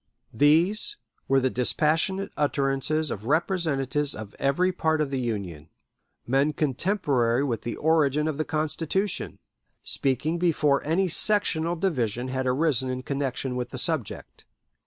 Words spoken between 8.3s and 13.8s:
the Constitution, speaking before any sectional division had arisen in connection with the